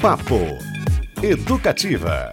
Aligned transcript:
Papo 0.00 0.58
Educativa. 1.22 2.32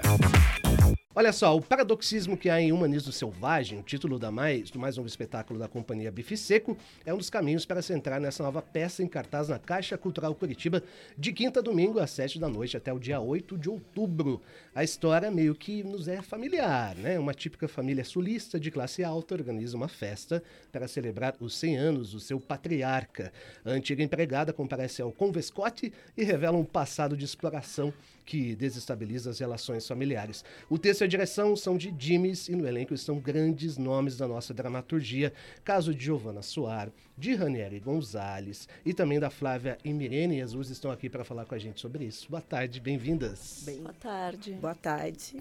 Olha 1.17 1.31
só, 1.31 1.55
o 1.55 1.61
paradoxismo 1.61 2.35
que 2.35 2.49
há 2.49 2.59
em 2.59 2.73
Humanismo 2.73 3.09
Selvagem, 3.09 3.79
o 3.79 3.83
título 3.83 4.19
da 4.19 4.29
mais, 4.29 4.69
do 4.69 4.77
mais 4.77 4.97
novo 4.97 5.07
espetáculo 5.07 5.57
da 5.57 5.65
companhia 5.65 6.11
Bife 6.11 6.35
Seco, 6.35 6.77
é 7.05 7.13
um 7.13 7.17
dos 7.17 7.29
caminhos 7.29 7.65
para 7.65 7.81
se 7.81 7.93
entrar 7.93 8.19
nessa 8.19 8.43
nova 8.43 8.61
peça 8.61 9.01
em 9.01 9.07
cartaz 9.07 9.47
na 9.47 9.57
Caixa 9.57 9.97
Cultural 9.97 10.35
Curitiba, 10.35 10.83
de 11.17 11.31
quinta 11.31 11.61
a 11.61 11.63
domingo, 11.63 11.99
às 11.99 12.11
sete 12.11 12.37
da 12.37 12.49
noite, 12.49 12.75
até 12.75 12.91
o 12.91 12.99
dia 12.99 13.21
8 13.21 13.57
de 13.57 13.69
outubro. 13.69 14.41
A 14.75 14.83
história 14.83 15.31
meio 15.31 15.55
que 15.55 15.83
nos 15.83 16.09
é 16.09 16.21
familiar, 16.21 16.97
né? 16.97 17.17
Uma 17.17 17.33
típica 17.33 17.65
família 17.65 18.03
sulista 18.03 18.59
de 18.59 18.69
classe 18.69 19.01
alta 19.01 19.35
organiza 19.35 19.77
uma 19.77 19.87
festa 19.87 20.43
para 20.69 20.85
celebrar 20.85 21.33
os 21.39 21.55
100 21.55 21.77
anos 21.77 22.11
do 22.11 22.19
seu 22.19 22.41
patriarca. 22.41 23.31
A 23.63 23.69
antiga 23.69 24.03
empregada 24.03 24.51
comparece 24.51 25.01
ao 25.01 25.13
Convescote 25.13 25.93
e 26.17 26.25
revela 26.25 26.57
um 26.57 26.65
passado 26.65 27.15
de 27.15 27.23
exploração 27.23 27.93
que 28.25 28.55
desestabiliza 28.55 29.29
as 29.29 29.39
relações 29.39 29.87
familiares. 29.87 30.43
O 30.69 30.77
texto 30.77 31.04
e 31.05 31.07
a 31.07 31.07
direção 31.07 31.55
são 31.55 31.77
de 31.77 31.91
Dimes 31.91 32.49
e 32.49 32.55
no 32.55 32.67
elenco 32.67 32.91
estão 32.91 33.19
grandes 33.19 33.77
nomes 33.77 34.17
da 34.17 34.27
nossa 34.27 34.55
dramaturgia, 34.55 35.31
caso 35.63 35.93
de 35.93 36.05
Giovanna 36.05 36.41
Soar, 36.41 36.91
de 37.15 37.35
Ranieri 37.35 37.79
Gonzalez 37.79 38.67
e 38.83 38.91
também 38.91 39.19
da 39.19 39.29
Flávia 39.29 39.77
e 39.85 39.93
Mirene. 39.93 40.41
as 40.41 40.53
duas 40.53 40.71
estão 40.71 40.89
aqui 40.89 41.07
para 41.07 41.23
falar 41.23 41.45
com 41.45 41.53
a 41.53 41.59
gente 41.59 41.79
sobre 41.79 42.05
isso. 42.05 42.27
Boa 42.27 42.41
tarde, 42.41 42.79
bem-vindas. 42.79 43.61
Bem, 43.67 43.81
boa 43.81 43.93
tarde. 43.93 44.53
Boa 44.53 44.73
tarde. 44.73 45.35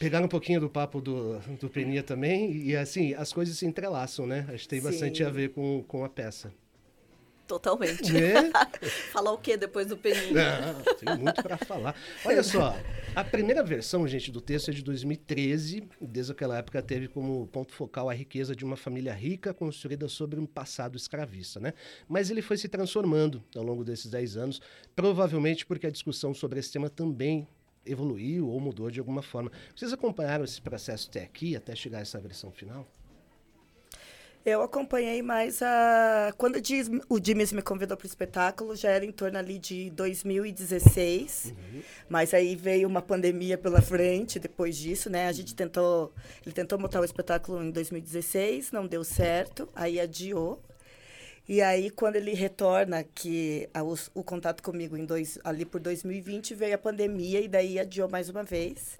Pegaram 0.00 0.26
um 0.26 0.28
pouquinho 0.28 0.58
do 0.58 0.68
papo 0.68 1.00
do, 1.00 1.38
do 1.60 1.70
Peninha 1.70 2.02
também 2.02 2.52
e 2.56 2.74
assim, 2.74 3.14
as 3.14 3.32
coisas 3.32 3.56
se 3.56 3.64
entrelaçam, 3.64 4.26
né? 4.26 4.46
Acho 4.48 4.64
que 4.64 4.68
tem 4.68 4.80
Sim. 4.80 4.86
bastante 4.86 5.22
a 5.22 5.30
ver 5.30 5.50
com, 5.50 5.84
com 5.86 6.04
a 6.04 6.08
peça. 6.08 6.52
Totalmente. 7.52 8.16
É? 8.16 8.50
falar 9.12 9.30
o 9.30 9.36
que 9.36 9.58
depois 9.58 9.86
do 9.86 9.94
peninho? 9.94 10.32
Não, 10.32 10.94
tem 10.94 11.18
muito 11.18 11.42
para 11.42 11.58
falar. 11.58 11.94
Olha 12.24 12.42
só, 12.42 12.74
a 13.14 13.22
primeira 13.22 13.62
versão, 13.62 14.08
gente, 14.08 14.32
do 14.32 14.40
texto 14.40 14.70
é 14.70 14.72
de 14.72 14.82
2013. 14.82 15.86
Desde 16.00 16.32
aquela 16.32 16.56
época 16.56 16.80
teve 16.80 17.08
como 17.08 17.46
ponto 17.48 17.70
focal 17.74 18.08
a 18.08 18.14
riqueza 18.14 18.56
de 18.56 18.64
uma 18.64 18.74
família 18.74 19.12
rica 19.12 19.52
construída 19.52 20.08
sobre 20.08 20.40
um 20.40 20.46
passado 20.46 20.96
escravista, 20.96 21.60
né? 21.60 21.74
Mas 22.08 22.30
ele 22.30 22.40
foi 22.40 22.56
se 22.56 22.68
transformando 22.68 23.44
ao 23.54 23.62
longo 23.62 23.84
desses 23.84 24.10
10 24.10 24.38
anos, 24.38 24.62
provavelmente 24.96 25.66
porque 25.66 25.86
a 25.86 25.90
discussão 25.90 26.32
sobre 26.32 26.58
esse 26.58 26.72
tema 26.72 26.88
também 26.88 27.46
evoluiu 27.84 28.48
ou 28.48 28.58
mudou 28.60 28.90
de 28.90 28.98
alguma 28.98 29.20
forma. 29.20 29.52
Vocês 29.76 29.92
acompanharam 29.92 30.42
esse 30.42 30.62
processo 30.62 31.10
até 31.10 31.22
aqui, 31.22 31.54
até 31.54 31.76
chegar 31.76 31.98
a 31.98 32.00
essa 32.00 32.18
versão 32.18 32.50
final? 32.50 32.88
Eu 34.44 34.60
acompanhei 34.60 35.22
mais 35.22 35.62
a. 35.62 36.34
Quando 36.36 36.60
o 37.08 37.20
Dimes 37.20 37.52
me 37.52 37.62
convidou 37.62 37.96
para 37.96 38.04
o 38.04 38.08
espetáculo, 38.08 38.74
já 38.74 38.90
era 38.90 39.04
em 39.04 39.12
torno 39.12 39.38
ali 39.38 39.56
de 39.56 39.88
2016. 39.90 41.54
Uhum. 41.56 41.82
Mas 42.08 42.34
aí 42.34 42.56
veio 42.56 42.88
uma 42.88 43.00
pandemia 43.00 43.56
pela 43.56 43.80
frente 43.80 44.40
depois 44.40 44.76
disso, 44.76 45.08
né? 45.08 45.28
A 45.28 45.32
gente 45.32 45.54
tentou. 45.54 46.12
Ele 46.44 46.52
tentou 46.52 46.76
montar 46.76 47.00
o 47.00 47.04
espetáculo 47.04 47.62
em 47.62 47.70
2016, 47.70 48.72
não 48.72 48.84
deu 48.84 49.04
certo, 49.04 49.68
aí 49.76 50.00
adiou. 50.00 50.60
E 51.48 51.60
aí, 51.60 51.90
quando 51.90 52.16
ele 52.16 52.34
retorna, 52.34 53.04
que 53.04 53.68
a, 53.74 53.82
o, 53.82 53.94
o, 54.14 54.24
contato 54.24 54.62
comigo 54.62 54.96
em 54.96 55.04
dois, 55.04 55.38
ali 55.44 55.64
por 55.64 55.80
2020, 55.80 56.54
veio 56.54 56.74
a 56.74 56.78
pandemia 56.78 57.40
e 57.40 57.48
daí 57.48 57.78
adiou 57.78 58.08
mais 58.08 58.28
uma 58.28 58.42
vez. 58.42 58.98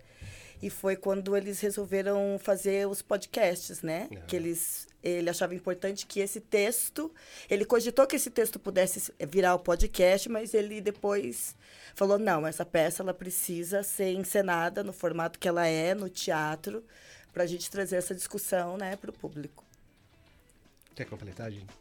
E 0.60 0.70
foi 0.70 0.94
quando 0.94 1.36
eles 1.36 1.60
resolveram 1.60 2.38
fazer 2.40 2.86
os 2.86 3.02
podcasts, 3.02 3.82
né? 3.82 4.08
Uhum. 4.10 4.20
Que 4.26 4.36
eles 4.36 4.86
ele 5.03 5.28
achava 5.28 5.55
importante 5.55 6.06
que 6.06 6.20
esse 6.20 6.41
texto, 6.41 7.12
ele 7.50 7.64
cogitou 7.64 8.06
que 8.06 8.17
esse 8.17 8.31
texto 8.31 8.58
pudesse 8.58 9.12
virar 9.28 9.55
o 9.55 9.59
podcast, 9.59 10.28
mas 10.28 10.55
ele 10.55 10.81
depois 10.81 11.56
falou 11.94 12.19
não, 12.19 12.47
essa 12.47 12.64
peça 12.64 13.03
ela 13.03 13.12
precisa 13.12 13.83
ser 13.83 14.12
encenada 14.12 14.84
no 14.84 14.92
formato 14.92 15.39
que 15.39 15.48
ela 15.48 15.67
é 15.67 15.94
no 15.94 16.09
teatro, 16.09 16.84
para 17.33 17.44
a 17.44 17.47
gente 17.47 17.70
trazer 17.70 17.97
essa 17.97 18.14
discussão, 18.14 18.77
né, 18.77 18.94
para 18.97 19.10
o 19.10 19.12
público. 19.12 19.65
Quer 20.94 21.06
completar, 21.06 21.50
gente? 21.50 21.72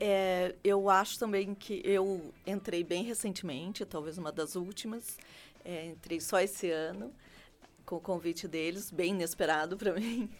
É, 0.00 0.54
eu 0.62 0.88
acho 0.88 1.18
também 1.18 1.54
que 1.54 1.80
eu 1.84 2.32
entrei 2.46 2.84
bem 2.84 3.02
recentemente, 3.04 3.84
talvez 3.84 4.18
uma 4.18 4.30
das 4.30 4.54
últimas. 4.54 5.18
É, 5.64 5.86
entrei 5.86 6.20
só 6.20 6.40
esse 6.40 6.70
ano 6.70 7.12
com 7.84 7.96
o 7.96 8.00
convite 8.00 8.46
deles, 8.46 8.90
bem 8.90 9.12
inesperado 9.12 9.76
para 9.76 9.92
mim. 9.98 10.30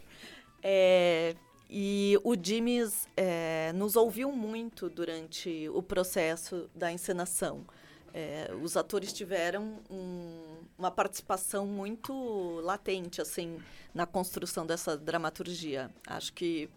É, 0.62 1.34
e 1.68 2.18
o 2.24 2.34
Jimmys 2.40 3.06
é, 3.16 3.72
nos 3.74 3.94
ouviu 3.94 4.32
muito 4.32 4.88
durante 4.88 5.68
o 5.68 5.82
processo 5.82 6.68
da 6.74 6.90
encenação. 6.90 7.66
É, 8.14 8.50
os 8.62 8.76
atores 8.76 9.12
tiveram 9.12 9.78
um, 9.90 10.56
uma 10.78 10.90
participação 10.90 11.66
muito 11.66 12.60
latente 12.62 13.20
assim 13.20 13.60
na 13.94 14.06
construção 14.06 14.66
dessa 14.66 14.96
dramaturgia. 14.96 15.90
Acho 16.06 16.32
que 16.32 16.70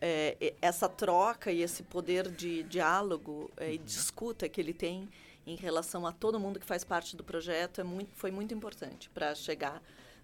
é, 0.00 0.54
essa 0.62 0.88
troca 0.88 1.52
e 1.52 1.60
esse 1.60 1.82
poder 1.82 2.30
de 2.30 2.62
diálogo 2.62 3.50
é, 3.56 3.74
e 3.74 3.78
de 3.78 3.90
escuta 3.90 4.48
que 4.48 4.60
ele 4.60 4.72
tem 4.72 5.08
em 5.46 5.56
relação 5.56 6.06
a 6.06 6.12
todo 6.12 6.40
mundo 6.40 6.58
que 6.58 6.66
faz 6.66 6.84
parte 6.84 7.16
do 7.16 7.24
projeto 7.24 7.80
é 7.80 7.84
muito, 7.84 8.10
foi 8.14 8.30
muito 8.30 8.54
importante 8.54 9.10
para 9.10 9.34
chegar 9.34 9.82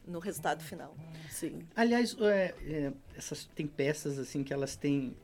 no 0.09 0.19
resultado 0.19 0.65
final. 0.65 0.97
Sim. 1.31 1.61
Aliás, 1.77 2.17
é, 2.21 2.55
é, 2.67 2.93
essas 3.17 3.45
tem 3.55 3.67
peças 3.67 4.19
assim 4.19 4.43
que 4.43 4.53
elas 4.53 4.75
têm 4.75 5.17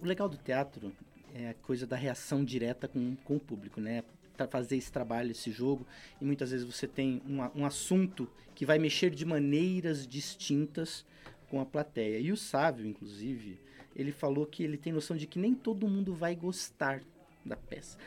o 0.00 0.06
legal 0.06 0.28
do 0.28 0.36
teatro 0.36 0.92
é 1.34 1.48
a 1.48 1.54
coisa 1.54 1.86
da 1.86 1.96
reação 1.96 2.44
direta 2.44 2.86
com, 2.86 3.16
com 3.24 3.36
o 3.36 3.40
público, 3.40 3.80
né? 3.80 4.04
Para 4.36 4.46
fazer 4.46 4.76
esse 4.76 4.90
trabalho, 4.90 5.30
esse 5.32 5.50
jogo, 5.50 5.86
e 6.20 6.24
muitas 6.24 6.50
vezes 6.50 6.64
você 6.64 6.86
tem 6.86 7.22
um, 7.26 7.60
um 7.60 7.66
assunto 7.66 8.28
que 8.54 8.64
vai 8.64 8.78
mexer 8.78 9.10
de 9.10 9.24
maneiras 9.24 10.06
distintas 10.06 11.04
com 11.48 11.60
a 11.60 11.66
plateia. 11.66 12.18
E 12.18 12.30
o 12.30 12.36
Sávio, 12.36 12.86
inclusive, 12.86 13.58
ele 13.94 14.12
falou 14.12 14.46
que 14.46 14.62
ele 14.62 14.76
tem 14.76 14.92
noção 14.92 15.16
de 15.16 15.26
que 15.26 15.38
nem 15.38 15.54
todo 15.54 15.88
mundo 15.88 16.14
vai 16.14 16.34
gostar 16.34 17.02
da 17.44 17.56
peça. 17.56 17.98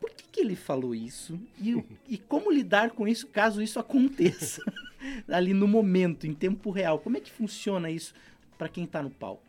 Por 0.00 0.10
que, 0.10 0.24
que 0.30 0.40
ele 0.40 0.56
falou 0.56 0.94
isso? 0.94 1.38
E, 1.58 1.82
e 2.08 2.18
como 2.18 2.50
lidar 2.50 2.90
com 2.90 3.06
isso 3.06 3.26
caso 3.26 3.62
isso 3.62 3.78
aconteça? 3.78 4.62
ali 5.28 5.52
no 5.52 5.68
momento, 5.68 6.26
em 6.26 6.34
tempo 6.34 6.70
real. 6.70 6.98
Como 6.98 7.16
é 7.16 7.20
que 7.20 7.30
funciona 7.30 7.90
isso 7.90 8.14
para 8.58 8.68
quem 8.68 8.84
está 8.84 9.02
no 9.02 9.10
palco? 9.10 9.42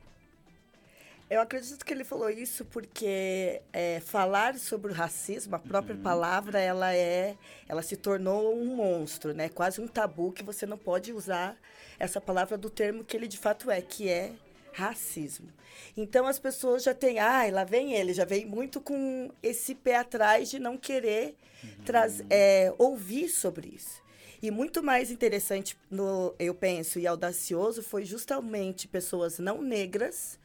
Eu 1.30 1.41
acredito 1.41 1.85
que 1.85 1.94
ele 1.94 2.06
falou 2.06 2.30
isso 2.30 2.63
porque 2.63 3.62
é, 3.74 4.00
falar 4.00 4.56
sobre 4.56 4.94
o 4.94 4.96
racismo, 4.96 5.58
a 5.58 5.59
própria 5.59 5.94
uhum. 5.94 6.02
palavra, 6.02 6.58
ela 6.58 6.96
é, 6.96 7.35
ela 7.68 7.81
se 7.81 7.97
tornou 7.97 8.58
um 8.58 8.78
monstro, 8.78 9.34
né? 9.34 9.50
Quase 9.50 9.81
um 9.81 9.88
tabu 9.88 10.31
que 10.31 10.41
você 10.41 10.66
não 10.66 10.78
pode 10.78 11.12
usar 11.12 11.58
essa 12.00 12.22
palavra 12.22 12.58
do 12.58 12.69
termo 12.69 13.03
que 13.03 13.18
ele 13.18 13.28
de 13.28 13.38
fato 13.38 13.69
é, 13.69 13.81
que 13.81 14.08
é 14.08 14.31
racismo. 14.77 15.49
Então 15.95 16.27
as 16.27 16.38
pessoas 16.38 16.83
já 16.83 16.93
têm, 16.93 17.17
ai, 17.17 17.49
ah, 17.49 17.53
lá 17.55 17.63
vem 17.63 17.93
ele, 17.93 18.13
já 18.13 18.25
vem 18.25 18.45
muito 18.45 18.79
com 18.79 19.31
esse 19.41 19.73
pé 19.73 19.95
atrás 19.97 20.51
de 20.51 20.59
não 20.59 20.77
querer 20.77 21.35
uhum. 21.63 21.83
trazer, 21.83 22.25
é, 22.29 22.71
ouvir 22.77 23.27
sobre 23.27 23.69
isso. 23.75 24.03
E 24.39 24.51
muito 24.51 24.83
mais 24.83 25.09
interessante, 25.09 25.75
no, 25.89 26.35
eu 26.37 26.53
penso, 26.53 26.99
e 26.99 27.07
audacioso, 27.07 27.81
foi 27.81 28.05
justamente 28.05 28.87
pessoas 28.87 29.39
não 29.39 29.63
negras 29.63 30.37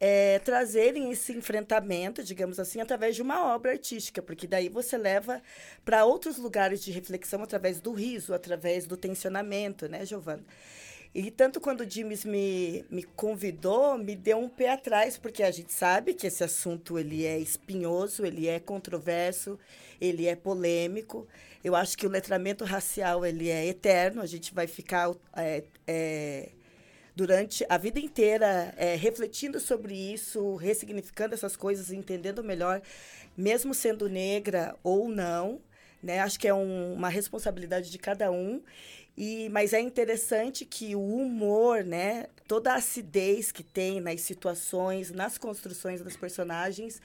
é, 0.00 0.40
trazerem 0.40 1.12
esse 1.12 1.32
enfrentamento, 1.32 2.24
digamos 2.24 2.58
assim, 2.58 2.80
através 2.80 3.14
de 3.14 3.22
uma 3.22 3.54
obra 3.54 3.70
artística, 3.70 4.20
porque 4.20 4.48
daí 4.48 4.68
você 4.68 4.98
leva 4.98 5.40
para 5.84 6.04
outros 6.04 6.38
lugares 6.38 6.82
de 6.82 6.90
reflexão 6.90 7.40
através 7.40 7.80
do 7.80 7.92
riso, 7.92 8.34
através 8.34 8.84
do 8.84 8.96
tensionamento, 8.96 9.88
né, 9.88 10.04
Giovana? 10.04 10.42
E 11.12 11.28
tanto 11.28 11.60
quando 11.60 11.80
o 11.80 11.90
James 11.90 12.24
me, 12.24 12.84
me 12.88 13.02
convidou, 13.02 13.98
me 13.98 14.14
deu 14.14 14.38
um 14.38 14.48
pé 14.48 14.72
atrás, 14.72 15.18
porque 15.18 15.42
a 15.42 15.50
gente 15.50 15.72
sabe 15.72 16.14
que 16.14 16.26
esse 16.26 16.44
assunto 16.44 16.96
ele 16.98 17.26
é 17.26 17.36
espinhoso, 17.36 18.24
ele 18.24 18.46
é 18.46 18.60
controverso, 18.60 19.58
ele 20.00 20.26
é 20.26 20.36
polêmico. 20.36 21.26
Eu 21.64 21.74
acho 21.74 21.98
que 21.98 22.06
o 22.06 22.10
letramento 22.10 22.64
racial 22.64 23.26
ele 23.26 23.48
é 23.50 23.66
eterno, 23.66 24.22
a 24.22 24.26
gente 24.26 24.54
vai 24.54 24.68
ficar 24.68 25.12
é, 25.36 25.64
é, 25.84 26.50
durante 27.16 27.66
a 27.68 27.76
vida 27.76 27.98
inteira 27.98 28.72
é, 28.76 28.94
refletindo 28.94 29.58
sobre 29.58 29.94
isso, 29.94 30.54
ressignificando 30.54 31.34
essas 31.34 31.56
coisas, 31.56 31.90
entendendo 31.90 32.44
melhor, 32.44 32.80
mesmo 33.36 33.74
sendo 33.74 34.08
negra 34.08 34.76
ou 34.84 35.08
não. 35.08 35.60
Né? 36.02 36.20
Acho 36.20 36.38
que 36.38 36.48
é 36.48 36.54
um, 36.54 36.94
uma 36.94 37.08
responsabilidade 37.08 37.90
de 37.90 37.98
cada 37.98 38.30
um. 38.30 38.62
E, 39.22 39.50
mas 39.50 39.74
é 39.74 39.80
interessante 39.82 40.64
que 40.64 40.96
o 40.96 41.16
humor, 41.16 41.84
né, 41.84 42.24
toda 42.48 42.72
a 42.72 42.76
acidez 42.76 43.52
que 43.52 43.62
tem 43.62 44.00
nas 44.00 44.22
situações, 44.22 45.10
nas 45.10 45.36
construções 45.36 46.00
dos 46.00 46.16
personagens, 46.16 47.02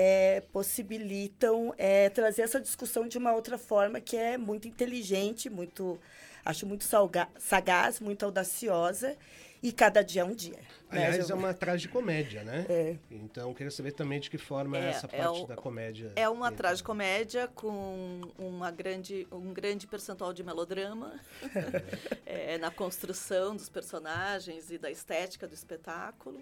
é, 0.00 0.42
possibilitam 0.52 1.74
é, 1.76 2.08
trazer 2.08 2.42
essa 2.42 2.60
discussão 2.60 3.08
de 3.08 3.18
uma 3.18 3.32
outra 3.32 3.58
forma 3.58 4.00
que 4.00 4.16
é 4.16 4.38
muito 4.38 4.68
inteligente, 4.68 5.50
muito 5.50 5.98
acho 6.44 6.64
muito 6.66 6.84
salga, 6.84 7.28
sagaz, 7.36 7.98
muito 7.98 8.24
audaciosa 8.24 9.16
e 9.60 9.72
cada 9.72 10.00
dia 10.02 10.22
é 10.22 10.24
um 10.24 10.34
dia. 10.36 10.54
né? 10.56 11.06
Aliás, 11.08 11.28
é 11.30 11.34
uma 11.34 11.52
tragicomédia, 11.52 12.44
né? 12.44 12.64
É. 12.68 12.96
Então, 13.10 13.52
queria 13.52 13.72
saber 13.72 13.90
também 13.90 14.20
de 14.20 14.30
que 14.30 14.38
forma 14.38 14.78
é, 14.78 14.82
É, 14.82 14.88
essa 14.90 15.08
é 15.10 15.18
parte 15.20 15.42
o- 15.42 15.46
da 15.48 15.56
comédia. 15.56 16.12
É 16.14 16.28
uma 16.28 16.52
tragicomédia 16.52 17.48
com 17.48 18.20
uma 18.38 18.70
grande, 18.70 19.26
um 19.32 19.52
grande 19.52 19.84
percentual 19.88 20.32
de 20.32 20.44
melodrama 20.44 21.18
é, 22.24 22.56
na 22.58 22.70
construção 22.70 23.56
dos 23.56 23.68
personagens 23.68 24.70
e 24.70 24.78
da 24.78 24.90
estética 24.92 25.46
do 25.48 25.54
espetáculo. 25.54 26.40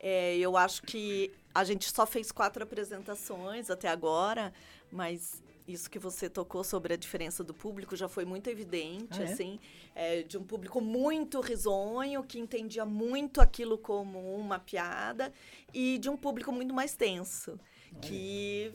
É, 0.00 0.36
eu 0.38 0.56
acho 0.56 0.82
que 0.84 1.30
a 1.58 1.64
gente 1.64 1.90
só 1.92 2.06
fez 2.06 2.30
quatro 2.30 2.62
apresentações 2.62 3.68
até 3.70 3.88
agora, 3.88 4.52
mas 4.92 5.42
isso 5.66 5.90
que 5.90 5.98
você 5.98 6.30
tocou 6.30 6.64
sobre 6.64 6.94
a 6.94 6.96
diferença 6.96 7.44
do 7.44 7.52
público 7.52 7.94
já 7.94 8.08
foi 8.08 8.24
muito 8.24 8.48
evidente, 8.48 9.20
Ah, 9.20 9.24
é? 9.24 9.32
assim, 9.32 9.60
é, 9.94 10.22
de 10.22 10.38
um 10.38 10.44
público 10.44 10.80
muito 10.80 11.40
risonho, 11.40 12.22
que 12.22 12.38
entendia 12.38 12.86
muito 12.86 13.40
aquilo 13.40 13.76
como 13.76 14.18
uma 14.36 14.58
piada, 14.58 15.32
e 15.74 15.98
de 15.98 16.08
um 16.08 16.16
público 16.16 16.50
muito 16.52 16.72
mais 16.72 16.94
tenso, 16.94 17.58
que 18.00 18.72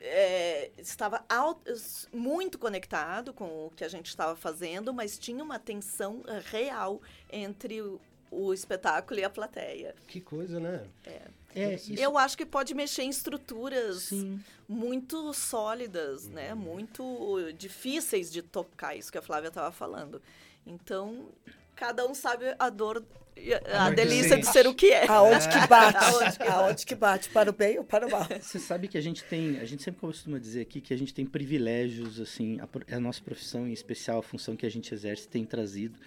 é, 0.00 0.70
estava 0.78 1.24
muito 2.12 2.58
conectado 2.58 3.32
com 3.32 3.66
o 3.66 3.70
que 3.70 3.82
a 3.82 3.88
gente 3.88 4.06
estava 4.06 4.36
fazendo, 4.36 4.92
mas 4.94 5.18
tinha 5.18 5.42
uma 5.42 5.58
tensão 5.58 6.22
real 6.44 7.00
entre 7.30 7.82
o, 7.82 8.00
o 8.30 8.52
espetáculo 8.52 9.20
e 9.20 9.24
a 9.24 9.30
plateia. 9.30 9.94
Que 10.06 10.20
coisa, 10.20 10.60
né? 10.60 10.84
É, 11.54 11.74
isso, 11.74 11.94
Eu 11.94 12.16
acho 12.18 12.36
que 12.36 12.46
pode 12.46 12.74
mexer 12.74 13.02
em 13.02 13.10
estruturas 13.10 14.04
sim. 14.04 14.40
muito 14.68 15.32
sólidas, 15.32 16.28
né? 16.28 16.54
Muito 16.54 17.52
difíceis 17.56 18.30
de 18.30 18.42
tocar, 18.42 18.94
isso 18.96 19.10
que 19.10 19.18
a 19.18 19.22
Flávia 19.22 19.48
estava 19.48 19.72
falando. 19.72 20.20
Então, 20.66 21.28
cada 21.74 22.06
um 22.06 22.14
sabe 22.14 22.54
a 22.58 22.68
dor, 22.68 23.02
a, 23.72 23.86
A 23.86 23.90
delícia 23.90 24.36
de 24.36 24.46
ser 24.46 24.66
o 24.66 24.74
que 24.74 24.92
é. 24.92 25.06
Aonde 25.08 25.48
que 25.48 25.58
bate? 25.66 26.04
Aonde 26.04 26.38
que 26.38 26.42
Aonde 26.42 26.86
que 26.86 26.94
bate? 26.94 27.28
Para 27.30 27.50
o 27.50 27.52
bem 27.52 27.78
ou 27.78 27.84
para 27.84 28.06
o 28.06 28.10
mal? 28.10 28.26
Você 28.40 28.58
sabe 28.58 28.88
que 28.88 28.98
a 28.98 29.00
gente 29.00 29.24
tem, 29.24 29.58
a 29.58 29.64
gente 29.64 29.82
sempre 29.82 30.00
costuma 30.00 30.38
dizer 30.38 30.62
aqui 30.62 30.80
que 30.80 30.92
a 30.92 30.96
gente 30.96 31.14
tem 31.14 31.24
privilégios, 31.24 32.20
assim, 32.20 32.58
a, 32.60 32.96
a 32.96 33.00
nossa 33.00 33.22
profissão, 33.22 33.66
em 33.66 33.72
especial 33.72 34.18
a 34.18 34.22
função 34.22 34.56
que 34.56 34.66
a 34.66 34.70
gente 34.70 34.92
exerce, 34.92 35.28
tem 35.28 35.44
trazido. 35.44 35.98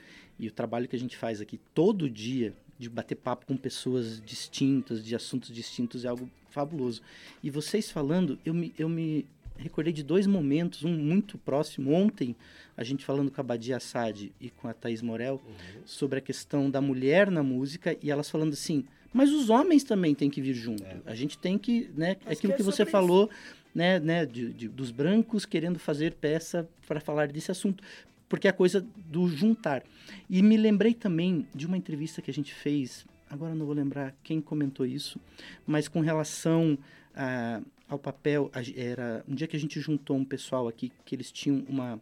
E 0.42 0.48
o 0.48 0.52
trabalho 0.52 0.88
que 0.88 0.96
a 0.96 1.00
gente 1.00 1.16
faz 1.16 1.40
aqui 1.40 1.58
todo 1.74 2.10
dia, 2.10 2.54
de 2.80 2.90
bater 2.90 3.16
papo 3.16 3.46
com 3.46 3.56
pessoas 3.56 4.20
distintas, 4.26 5.06
de 5.06 5.16
assuntos 5.16 5.52
distintos, 5.54 6.04
é 6.04 6.08
algo 6.08 6.28
fabuloso. 6.50 7.02
E 7.44 7.50
vocês 7.52 7.92
falando, 7.92 8.38
eu 8.44 8.54
me, 8.54 8.74
eu 8.78 8.90
me 8.90 9.26
recordei 9.56 9.94
de 9.94 10.02
dois 10.02 10.26
momentos, 10.26 10.84
um 10.84 10.92
muito 10.98 11.38
próximo. 11.38 11.94
Ontem, 11.94 12.36
a 12.76 12.84
gente 12.84 13.06
falando 13.06 13.30
com 13.30 13.40
a 13.40 13.44
Badia 13.44 13.78
Assad 13.78 14.32
e 14.42 14.50
com 14.50 14.68
a 14.68 14.74
Thaís 14.74 15.02
Morel, 15.04 15.40
sobre 15.86 16.18
a 16.18 16.22
questão 16.22 16.72
da 16.72 16.82
mulher 16.82 17.30
na 17.30 17.44
música, 17.44 17.96
e 18.02 18.10
elas 18.10 18.28
falando 18.30 18.54
assim, 18.54 18.84
mas 19.14 19.30
os 19.32 19.50
homens 19.52 19.84
também 19.84 20.16
têm 20.16 20.30
que 20.30 20.42
vir 20.42 20.56
junto. 20.56 20.84
A 21.06 21.14
gente 21.14 21.38
tem 21.38 21.60
que, 21.60 21.92
né, 21.96 22.18
Acho 22.26 22.32
aquilo 22.40 22.54
que 22.54 22.58
que, 22.58 22.62
é 22.64 22.66
você 22.66 22.78
sobre 22.78 22.92
falou, 22.92 23.30
né, 23.76 24.00
né, 24.00 24.26
de, 24.26 24.52
de- 24.54 24.68
dos 24.68 24.90
brancos 24.90 25.46
querendo 25.46 25.78
fazer 25.78 26.14
peça 26.16 26.68
para 26.88 27.00
falar 27.00 27.28
desse 27.28 27.52
assunto, 27.52 27.84
porque 28.32 28.48
é 28.48 28.50
a 28.50 28.54
coisa 28.54 28.80
do 28.96 29.28
juntar. 29.28 29.84
E 30.30 30.42
me 30.42 30.56
lembrei 30.56 30.94
também 30.94 31.46
de 31.54 31.68
uma 31.68 31.76
entrevista 31.78 32.22
que 32.22 32.32
a 32.32 32.34
gente 32.34 32.54
fez, 32.54 33.06
agora 33.30 33.54
não 33.54 33.66
vou 33.66 33.76
lembrar 33.76 34.16
quem 34.24 34.40
comentou 34.40 34.86
isso, 34.86 35.20
mas 35.68 35.90
com 35.90 36.00
relação 36.00 36.78
a- 37.14 37.62
ao 37.90 38.00
papel, 38.00 38.50
a- 38.54 38.62
era 38.74 39.22
um 39.28 39.36
dia 39.36 39.48
que 39.48 39.58
a 39.58 39.60
gente 39.60 39.82
juntou 39.82 40.16
um 40.16 40.24
pessoal 40.24 40.66
aqui 40.70 40.94
que 41.04 41.14
eles 41.14 41.30
tinham 41.30 41.66
uma 41.68 42.00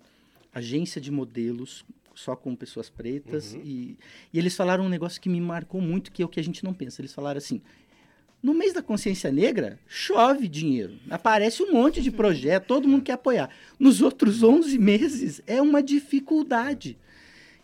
agência 0.53 1.01
de 1.01 1.11
modelos 1.11 1.83
só 2.13 2.35
com 2.35 2.55
pessoas 2.55 2.89
pretas 2.89 3.53
e, 3.63 3.97
e 4.31 4.37
eles 4.37 4.55
falaram 4.55 4.83
um 4.85 4.89
negócio 4.89 5.19
que 5.19 5.29
me 5.29 5.41
marcou 5.41 5.81
muito, 5.81 6.11
que 6.11 6.21
é 6.21 6.25
o 6.25 6.29
que 6.29 6.39
a 6.39 6.43
gente 6.43 6.63
não 6.63 6.73
pensa. 6.75 7.01
Eles 7.01 7.13
falaram 7.13 7.37
assim: 7.39 7.59
no 8.41 8.53
mês 8.53 8.73
da 8.73 8.81
consciência 8.81 9.31
negra, 9.31 9.77
chove 9.87 10.47
dinheiro. 10.47 10.97
Aparece 11.09 11.61
um 11.61 11.73
monte 11.73 12.01
de 12.01 12.09
projeto, 12.09 12.67
todo 12.67 12.87
mundo 12.87 13.03
quer 13.03 13.13
apoiar. 13.13 13.49
Nos 13.77 14.01
outros 14.01 14.43
11 14.43 14.77
meses, 14.77 15.41
é 15.45 15.61
uma 15.61 15.83
dificuldade. 15.83 16.97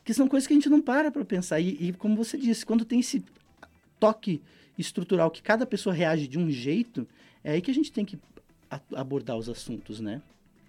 Que 0.03 0.13
são 0.13 0.27
coisas 0.27 0.45
que 0.45 0.53
a 0.53 0.57
gente 0.57 0.69
não 0.69 0.81
para 0.81 1.09
para 1.09 1.23
pensar. 1.23 1.59
E, 1.59 1.77
e, 1.79 1.93
como 1.93 2.15
você 2.15 2.37
disse, 2.37 2.65
quando 2.65 2.83
tem 2.83 2.99
esse 2.99 3.23
toque 3.99 4.41
estrutural 4.77 5.31
que 5.31 5.41
cada 5.41 5.65
pessoa 5.65 5.95
reage 5.95 6.27
de 6.27 6.37
um 6.37 6.51
jeito, 6.51 7.07
é 7.43 7.53
aí 7.53 7.61
que 7.61 7.71
a 7.71 7.73
gente 7.73 7.91
tem 7.91 8.03
que 8.03 8.19
abordar 8.93 9.37
os 9.37 9.47
assuntos, 9.47 10.01
né? 10.01 10.21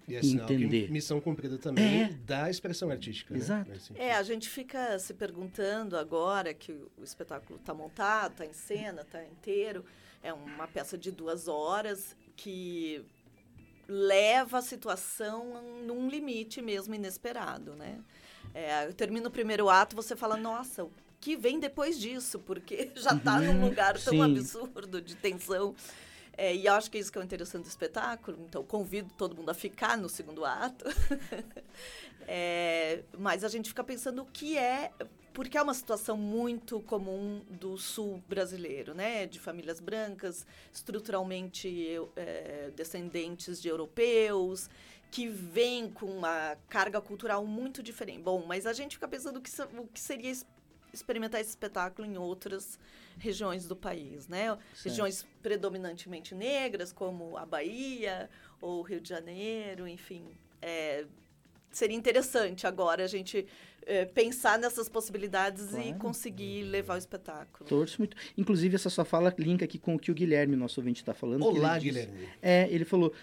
E 0.07 0.15
é 0.15 0.21
sinal 0.21 0.47
que 0.47 0.53
Entender. 0.53 0.89
missão 0.89 1.19
cumprida 1.19 1.57
também 1.57 2.03
É. 2.03 2.09
da 2.25 2.49
expressão 2.49 2.89
artística. 2.89 3.33
né? 3.33 3.39
Exato. 3.39 3.71
Sentido. 3.79 3.97
É, 4.01 4.13
a 4.13 4.23
gente 4.23 4.47
fica 4.49 4.97
se 4.99 5.13
perguntando 5.13 5.97
agora 5.97 6.53
que 6.53 6.71
o 6.71 7.03
espetáculo 7.03 7.59
está 7.59 7.73
montado, 7.73 8.31
está 8.31 8.45
em 8.45 8.53
cena, 8.53 9.01
está 9.01 9.23
inteiro. 9.25 9.83
É 10.23 10.31
uma 10.31 10.67
peça 10.67 10.97
de 10.97 11.11
duas 11.11 11.47
horas 11.49 12.15
que 12.37 13.03
leva 13.87 14.57
a 14.59 14.61
situação 14.61 15.61
num 15.85 16.09
limite 16.09 16.61
mesmo 16.61 16.93
inesperado, 16.95 17.73
né? 17.75 17.99
É, 18.53 18.87
termina 18.93 19.27
o 19.27 19.31
primeiro 19.31 19.69
ato, 19.69 19.95
você 19.95 20.15
fala, 20.15 20.35
nossa, 20.37 20.85
o 20.85 20.91
que 21.19 21.35
vem 21.35 21.59
depois 21.59 21.99
disso? 21.99 22.39
Porque 22.39 22.91
já 22.95 23.11
está 23.13 23.39
num 23.39 23.61
lugar 23.65 23.93
tão 23.99 24.13
Sim. 24.13 24.21
absurdo 24.23 25.01
de 25.01 25.15
tensão. 25.15 25.75
É, 26.37 26.55
e 26.55 26.67
acho 26.67 26.91
que 26.91 26.99
isso 26.99 27.11
que 27.11 27.17
é 27.17 27.21
o 27.21 27.23
interessante 27.23 27.63
do 27.63 27.69
espetáculo. 27.69 28.37
Então, 28.47 28.63
convido 28.63 29.11
todo 29.17 29.35
mundo 29.35 29.49
a 29.49 29.53
ficar 29.55 29.97
no 29.97 30.07
segundo 30.07 30.45
ato. 30.45 30.85
É, 32.29 33.03
mas 33.17 33.45
a 33.45 33.47
gente 33.47 33.69
fica 33.69 33.81
pensando 33.81 34.21
o 34.21 34.25
que 34.25 34.57
é, 34.57 34.91
porque 35.31 35.57
é 35.57 35.61
uma 35.61 35.73
situação 35.73 36.17
muito 36.17 36.81
comum 36.81 37.41
do 37.49 37.77
sul 37.77 38.21
brasileiro, 38.27 38.93
né? 38.93 39.25
De 39.25 39.39
famílias 39.39 39.79
brancas, 39.79 40.45
estruturalmente 40.73 41.95
é, 42.17 42.69
descendentes 42.75 43.61
de 43.61 43.69
europeus, 43.69 44.69
que 45.09 45.27
vêm 45.27 45.89
com 45.89 46.07
uma 46.07 46.57
carga 46.67 46.99
cultural 46.99 47.45
muito 47.45 47.81
diferente. 47.81 48.21
Bom, 48.21 48.43
mas 48.45 48.65
a 48.65 48.73
gente 48.73 48.95
fica 48.95 49.07
pensando 49.07 49.37
o 49.37 49.41
que, 49.41 49.49
o 49.61 49.87
que 49.87 49.99
seria 49.99 50.33
experimentar 50.97 51.39
esse 51.41 51.51
espetáculo 51.51 52.07
em 52.07 52.17
outras 52.17 52.77
regiões 53.17 53.67
do 53.67 53.75
país, 53.75 54.27
né? 54.27 54.57
Regiões 54.83 55.25
predominantemente 55.41 56.35
negras, 56.35 56.91
como 56.91 57.37
a 57.37 57.45
Bahia 57.45 58.29
ou 58.61 58.79
o 58.79 58.81
Rio 58.83 58.99
de 59.01 59.09
Janeiro, 59.09 59.87
enfim. 59.87 60.23
É, 60.61 61.05
seria 61.71 61.95
interessante 61.97 62.65
agora 62.67 63.03
a 63.03 63.07
gente 63.07 63.47
eh, 63.89 64.03
pensar 64.05 64.59
nessas 64.59 64.89
possibilidades 64.89 65.69
e 65.73 65.77
Claro. 65.77 65.97
conseguir 65.99 66.63
levar 66.63 66.95
o 66.95 66.97
espetáculo. 66.97 67.69
Torço 67.69 67.99
muito. 68.01 68.17
Inclusive, 68.37 68.75
essa 68.75 68.89
sua 68.89 69.05
fala 69.05 69.33
linka 69.37 69.63
aqui 69.63 69.79
com 69.79 69.95
o 69.95 69.99
que 69.99 70.11
o 70.11 70.13
Guilherme, 70.13 70.55
nosso 70.57 70.79
ouvinte, 70.81 71.01
está 71.01 71.13
falando. 71.13 71.45
Olá, 71.45 71.77
ele 71.77 71.91
diz- 71.91 72.05
Guilherme. 72.05 72.29
É, 72.41 72.67
ele 72.69 72.83
falou. 72.85 73.13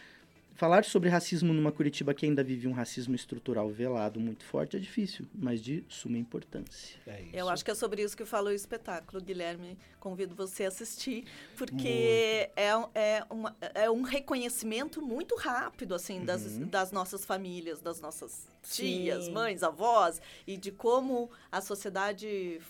Falar 0.57 0.85
sobre 0.85 1.09
racismo 1.09 1.53
numa 1.53 1.73
Curitiba 1.73 2.15
que 2.15 2.25
ainda 2.27 2.45
vive 2.45 2.69
um 2.69 2.73
racismo 2.73 3.13
estrutural 3.17 3.69
velado 3.71 4.21
muito 4.21 4.45
forte 4.45 4.77
é 4.77 4.79
difícil, 4.79 5.27
mas 5.35 5.61
de 5.61 5.83
suma 5.89 6.17
importância. 6.17 6.97
É 7.09 7.23
isso. 7.23 7.31
Eu 7.37 7.49
acho 7.49 7.65
que 7.65 7.73
é 7.73 7.75
sobre 7.75 8.03
isso 8.03 8.17
que 8.17 8.25
falou 8.25 8.51
o 8.53 8.55
espetáculo, 8.55 9.21
Guilherme. 9.21 9.77
Convido 9.99 10.33
você 10.33 10.65
a 10.65 10.69
assistir, 10.69 11.25
porque 11.57 12.49
é, 12.55 12.77
um- 12.77 12.89
é, 12.95 13.25
uma- 13.29 13.57
é 13.75 13.91
um 13.91 14.03
reconhecimento 14.03 15.03
muito 15.03 15.35
rápido, 15.35 15.93
assim, 15.93 16.25
das, 16.25 16.43
Uhum. 16.47 16.69
das 16.69 16.93
nossas 16.93 17.25
famílias, 17.25 17.81
das 17.81 18.01
nossas 18.01 18.47
Sim. 18.63 18.83
tias, 19.03 19.29
mães, 19.29 19.65
avós, 19.65 20.23
e 20.47 20.57
de 20.57 20.71
como 20.71 21.31
a 21.51 21.61
sociedade 21.61 22.61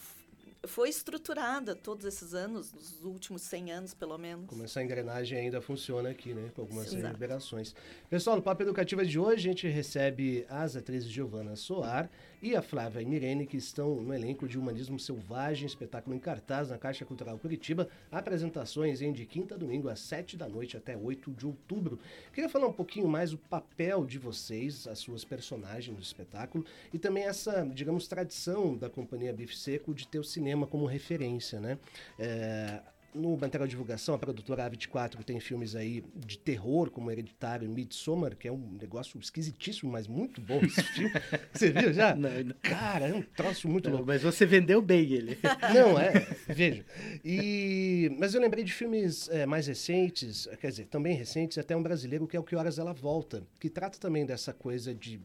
foi 0.66 0.88
estruturada 0.88 1.74
todos 1.74 2.04
esses 2.04 2.34
anos, 2.34 2.72
nos 2.72 3.04
últimos 3.04 3.42
100 3.42 3.72
anos, 3.72 3.94
pelo 3.94 4.16
menos. 4.18 4.46
Como 4.46 4.64
essa 4.64 4.82
engrenagem 4.82 5.38
ainda 5.38 5.60
funciona 5.60 6.10
aqui, 6.10 6.32
né? 6.34 6.50
Com 6.54 6.62
algumas 6.62 6.92
reverberações. 6.92 7.74
Pessoal, 8.08 8.36
no 8.36 8.42
Papo 8.42 8.62
Educativa 8.62 9.04
de 9.04 9.18
hoje, 9.18 9.48
a 9.48 9.52
gente 9.52 9.68
recebe 9.68 10.46
as 10.48 10.76
atrizes 10.76 11.10
Giovana 11.10 11.56
Soar 11.56 12.10
e 12.42 12.54
a 12.54 12.60
Flávia 12.60 13.04
Mirene, 13.06 13.46
que 13.46 13.56
estão 13.56 14.02
no 14.02 14.12
elenco 14.12 14.46
de 14.46 14.58
Humanismo 14.58 14.98
Selvagem, 15.00 15.66
espetáculo 15.66 16.14
em 16.14 16.18
cartaz 16.18 16.68
na 16.68 16.78
Caixa 16.78 17.04
Cultural 17.04 17.38
Curitiba. 17.38 17.88
Apresentações 18.12 19.00
em 19.00 19.12
de 19.12 19.24
quinta 19.24 19.54
a 19.54 19.58
domingo, 19.58 19.88
às 19.88 20.00
sete 20.00 20.36
da 20.36 20.48
noite 20.48 20.76
até 20.76 20.96
8 20.96 21.30
de 21.32 21.46
outubro. 21.46 21.98
Queria 22.32 22.50
falar 22.50 22.66
um 22.66 22.72
pouquinho 22.72 23.08
mais 23.08 23.32
o 23.32 23.38
papel 23.38 24.04
de 24.04 24.18
vocês, 24.18 24.86
as 24.86 24.98
suas 24.98 25.24
personagens 25.24 25.96
do 25.96 26.02
espetáculo, 26.02 26.64
e 26.92 26.98
também 26.98 27.24
essa, 27.24 27.64
digamos, 27.72 28.06
tradição 28.06 28.76
da 28.76 28.90
companhia 28.90 29.32
Bife 29.32 29.56
Seco 29.56 29.94
de 29.94 30.06
ter 30.06 30.18
o 30.18 30.24
cinema 30.24 30.53
como 30.66 30.86
referência, 30.86 31.60
né? 31.60 31.78
É, 32.18 32.80
no 33.14 33.36
material 33.36 33.66
de 33.66 33.70
divulgação, 33.70 34.14
a 34.14 34.18
produtora 34.18 34.68
A24 34.68 35.22
tem 35.22 35.38
filmes 35.38 35.76
aí 35.76 36.04
de 36.16 36.36
terror, 36.36 36.90
como 36.90 37.10
Hereditário 37.10 37.64
e 37.64 37.68
Midsommar, 37.68 38.36
que 38.36 38.48
é 38.48 38.52
um 38.52 38.76
negócio 38.80 39.18
esquisitíssimo, 39.20 39.92
mas 39.92 40.08
muito 40.08 40.40
bom 40.40 40.58
esse 40.58 40.82
filme. 40.82 41.12
Você 41.54 41.70
viu 41.70 41.92
já? 41.92 42.14
Não, 42.14 42.28
não. 42.42 42.54
Cara, 42.60 43.06
é 43.06 43.14
um 43.14 43.22
troço 43.22 43.68
muito 43.68 43.88
Não, 43.88 43.98
louco. 43.98 44.08
mas 44.08 44.22
você 44.22 44.44
vendeu 44.44 44.82
bem 44.82 45.12
ele. 45.12 45.38
Não, 45.72 45.98
é, 45.98 46.26
veja. 46.48 46.84
E, 47.24 48.10
mas 48.18 48.34
eu 48.34 48.40
lembrei 48.40 48.64
de 48.64 48.72
filmes 48.72 49.28
é, 49.28 49.46
mais 49.46 49.66
recentes, 49.66 50.48
quer 50.60 50.70
dizer, 50.70 50.86
também 50.86 51.14
recentes, 51.14 51.58
até 51.58 51.76
um 51.76 51.82
brasileiro, 51.82 52.26
que 52.26 52.36
é 52.36 52.40
o 52.40 52.42
Que 52.42 52.56
Horas 52.56 52.78
Ela 52.78 52.92
Volta, 52.92 53.44
que 53.60 53.70
trata 53.70 53.98
também 53.98 54.26
dessa 54.26 54.52
coisa 54.52 54.94
de 54.94 55.20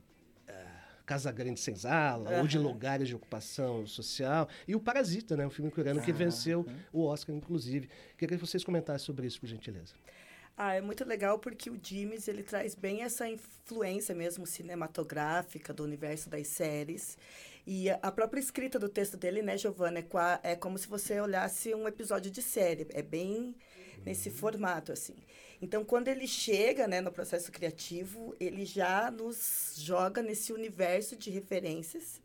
Casa 1.09 1.31
Grande 1.31 1.59
Senzala, 1.59 2.37
ou 2.39 2.45
de 2.47 2.59
lugares 2.59 3.07
de 3.07 3.15
ocupação 3.15 3.87
social. 3.87 4.47
E 4.67 4.75
o 4.75 4.79
Parasita, 4.79 5.35
né? 5.35 5.43
O 5.43 5.49
filme 5.49 5.71
coreano 5.71 5.99
que 6.03 6.11
Ah, 6.11 6.13
venceu 6.13 6.63
o 6.93 7.03
Oscar, 7.03 7.35
inclusive. 7.35 7.89
Queria 8.15 8.37
que 8.37 8.45
vocês 8.45 8.63
comentassem 8.63 9.07
sobre 9.07 9.25
isso, 9.25 9.39
por 9.39 9.47
gentileza. 9.47 9.95
Ah, 10.55 10.75
é 10.75 10.81
muito 10.81 11.03
legal 11.03 11.39
porque 11.39 11.67
o 11.71 11.79
Jimmys, 11.81 12.27
ele 12.27 12.43
traz 12.43 12.75
bem 12.75 13.01
essa 13.01 13.27
influência 13.27 14.13
mesmo 14.13 14.45
cinematográfica 14.45 15.73
do 15.73 15.83
universo 15.83 16.29
das 16.29 16.45
séries. 16.47 17.17
E 17.65 17.89
a- 17.89 18.11
própria 18.11 18.39
escrita 18.39 18.77
do 18.77 18.87
texto 18.87 19.17
dele, 19.17 19.41
né, 19.41 19.57
Giovana, 19.57 19.99
é, 19.99 20.51
é 20.51 20.55
como 20.55 20.77
se 20.77 20.87
você 20.87 21.19
olhasse 21.19 21.73
um 21.73 21.87
episódio 21.87 22.29
de 22.29 22.41
série. 22.43 22.85
É 22.93 23.01
bem 23.01 23.55
nesse 24.05 24.29
formato, 24.29 24.91
assim. 24.91 25.15
Então, 25.61 25.83
quando 25.83 26.07
ele 26.07 26.27
chega, 26.27 26.87
né, 26.87 27.01
no 27.01 27.11
processo 27.11 27.51
criativo, 27.51 28.35
ele 28.39 28.65
já 28.65 29.11
nos 29.11 29.75
joga 29.77 30.21
nesse 30.21 30.53
universo 30.53 31.15
de 31.15 31.29
referências 31.29 32.21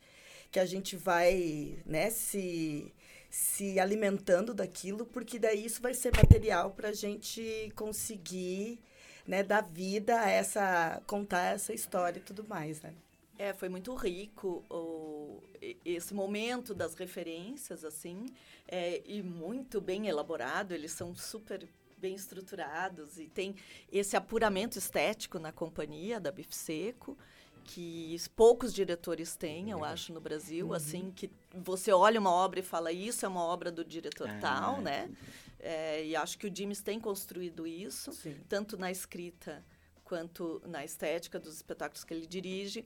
que 0.51 0.61
a 0.61 0.67
gente 0.67 0.97
vai, 0.97 1.77
né, 1.85 2.11
se 2.11 2.93
se 3.35 3.81
alimentando 3.81 4.55
daquilo, 4.55 5.05
porque 5.05 5.41
daí 5.41 5.65
isso 5.67 5.83
vai 5.83 5.93
ser 5.93 6.13
material 6.17 6.71
para 6.71 6.91
a 6.91 6.93
gente 6.93 7.73
conseguir, 7.75 8.79
né, 9.27 9.43
dar 9.43 9.61
vida 9.61 10.21
a 10.21 10.31
essa, 10.31 11.03
contar 11.05 11.53
essa 11.53 11.75
história 11.75 12.21
e 12.21 12.23
tudo 12.23 12.47
mais, 12.47 12.81
né? 12.81 12.95
É, 13.39 13.53
foi 13.53 13.69
muito 13.69 13.95
rico 13.95 14.65
o, 14.71 15.43
esse 15.85 16.15
momento 16.15 16.75
das 16.75 16.95
referências, 16.95 17.85
assim, 17.85 18.27
é, 18.67 19.03
e 19.05 19.23
muito 19.23 19.81
bem 19.81 20.07
elaborado. 20.07 20.73
Eles 20.73 20.93
são 20.93 21.15
super 21.15 21.69
bem 21.99 22.15
estruturados 22.15 23.19
e 23.19 23.27
tem 23.27 23.57
esse 23.91 24.17
apuramento 24.17 24.79
estético 24.79 25.39
na 25.39 25.51
companhia 25.51 26.21
da 26.21 26.31
Bife 26.31 26.55
Seco, 26.55 27.17
que 27.65 28.15
poucos 28.37 28.75
diretores 28.75 29.35
têm, 29.37 29.71
eu 29.71 29.83
acho, 29.83 30.13
no 30.13 30.21
Brasil, 30.21 30.75
assim, 30.75 31.11
que 31.11 31.31
você 31.55 31.91
olha 31.93 32.21
uma 32.21 32.31
obra 32.31 32.61
e 32.61 32.63
fala, 32.63 32.93
isso 32.93 33.25
é 33.25 33.29
uma 33.29 33.43
obra 33.43 33.73
do 33.73 33.83
diretor 33.83 34.29
Ah, 34.29 34.39
tal, 34.39 34.81
né? 34.83 35.11
É, 35.59 36.05
e 36.05 36.15
acho 36.15 36.37
que 36.37 36.47
o 36.47 36.55
James 36.55 36.83
tem 36.83 37.01
construído 37.01 37.67
isso 37.67 38.13
Sim. 38.13 38.37
tanto 38.51 38.77
na 38.77 38.91
escrita 38.91 39.65
quanto 40.05 40.61
na 40.67 40.85
estética 40.85 41.41
dos 41.41 41.55
espetáculos 41.55 42.05
que 42.05 42.13
ele 42.13 42.27
dirige. 42.27 42.85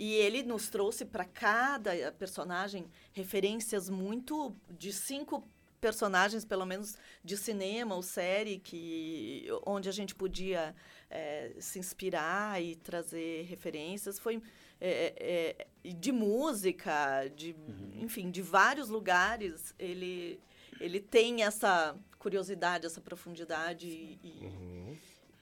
E 0.00 0.14
ele 0.14 0.42
nos 0.42 0.70
trouxe 0.70 1.04
para 1.04 1.26
cada 1.26 1.92
personagem 2.12 2.86
referências 3.12 3.90
muito 3.90 4.56
de 4.70 4.94
cinco 4.94 5.46
personagens, 5.78 6.42
pelo 6.42 6.64
menos 6.64 6.96
de 7.22 7.36
cinema 7.36 7.94
ou 7.94 8.02
série, 8.02 8.58
que 8.58 9.46
onde 9.66 9.90
a 9.90 9.92
gente 9.92 10.14
podia 10.14 10.74
eh, 11.10 11.52
se 11.58 11.78
inspirar 11.78 12.62
e 12.62 12.76
trazer 12.76 13.44
referências. 13.44 14.18
Foi 14.18 14.42
eh, 14.80 15.12
eh, 15.18 15.66
e 15.84 15.92
de 15.92 16.12
música, 16.12 17.28
de 17.36 17.54
enfim, 18.00 18.30
de 18.30 18.40
vários 18.40 18.88
lugares. 18.88 19.74
Ele 19.78 20.40
ele 20.80 20.98
tem 20.98 21.42
essa 21.42 21.94
curiosidade, 22.18 22.86
essa 22.86 23.02
profundidade 23.02 23.86
e, 23.86 24.18
e- 24.24 24.98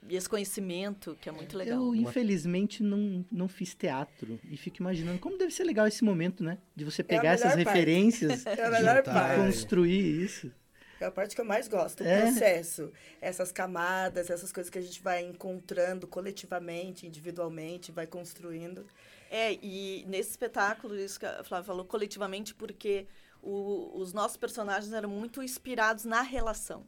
e 0.09 0.17
esse 0.17 0.28
conhecimento 0.28 1.17
que 1.21 1.28
é 1.28 1.33
muito 1.33 1.57
legal. 1.57 1.78
Eu, 1.78 1.95
infelizmente, 1.95 2.83
não, 2.83 3.25
não 3.31 3.49
fiz 3.49 3.75
teatro. 3.75 4.38
E 4.50 4.57
fico 4.57 4.78
imaginando 4.81 5.19
como 5.19 5.38
deve 5.38 5.52
ser 5.52 5.64
legal 5.64 5.87
esse 5.87 6.05
momento, 6.05 6.43
né? 6.45 6.59
De 6.76 6.85
você 6.85 7.02
pegar 7.02 7.33
essas 7.33 7.55
melhor 7.57 7.64
parte. 7.64 7.76
referências 7.76 8.45
É 8.47 8.52
e 8.52 9.37
construir 9.37 10.25
isso. 10.25 10.52
É 11.00 11.05
a 11.05 11.11
parte 11.12 11.35
que 11.35 11.40
eu 11.40 11.45
mais 11.45 11.69
gosto, 11.69 12.02
o 12.02 12.07
É. 12.07 12.23
processo. 12.23 12.93
Essas 13.21 13.52
camadas, 13.52 14.31
essas 14.31 14.52
coisas 14.52 14.69
que 14.69 14.78
a 14.78 14.83
gente 14.83 15.00
vai 15.00 15.25
encontrando 15.25 16.07
coletivamente, 16.09 17.07
individualmente, 17.07 17.93
vai 17.93 18.07
construindo. 18.07 18.85
É, 19.31 19.52
e 19.62 20.05
nesse 20.09 20.31
espetáculo, 20.31 20.99
isso 20.99 21.21
que 21.21 21.26
a 21.26 21.45
Flávia 21.45 21.67
falou, 21.67 21.85
coletivamente, 21.85 22.55
porque 22.55 23.07
o- 23.42 23.92
os 24.00 24.12
nossos 24.12 24.37
personagens 24.37 24.92
eram 24.92 25.09
muito 25.09 25.42
inspirados 25.42 26.04
na 26.04 26.21
relação, 26.23 26.85